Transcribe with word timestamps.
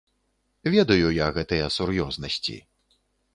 Ведаю 0.75 1.11
я 1.17 1.27
гэтыя 1.35 1.67
сур'ёзнасці. 1.77 2.57